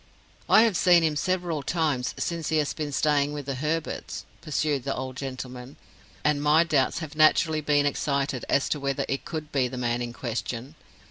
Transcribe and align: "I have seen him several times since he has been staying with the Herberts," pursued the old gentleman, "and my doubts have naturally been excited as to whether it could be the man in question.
"I 0.49 0.63
have 0.63 0.75
seen 0.75 1.03
him 1.03 1.15
several 1.15 1.61
times 1.61 2.15
since 2.17 2.49
he 2.49 2.57
has 2.57 2.73
been 2.73 2.91
staying 2.91 3.33
with 3.33 3.45
the 3.45 3.53
Herberts," 3.53 4.25
pursued 4.41 4.83
the 4.83 4.95
old 4.95 5.15
gentleman, 5.15 5.77
"and 6.23 6.41
my 6.41 6.63
doubts 6.63 6.97
have 7.05 7.15
naturally 7.15 7.61
been 7.61 7.85
excited 7.85 8.43
as 8.49 8.67
to 8.69 8.79
whether 8.79 9.05
it 9.07 9.25
could 9.25 9.51
be 9.51 9.67
the 9.67 9.77
man 9.77 10.01
in 10.01 10.11
question. 10.11 10.73